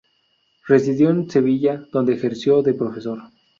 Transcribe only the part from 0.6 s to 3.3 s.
Residió en Sevilla donde ejerció de profesor.